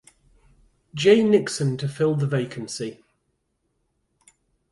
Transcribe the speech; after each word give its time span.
Jay 0.95 1.21
Nixon 1.23 1.77
to 1.77 1.87
fill 1.87 2.15
the 2.15 2.25
vacancy. 2.25 3.03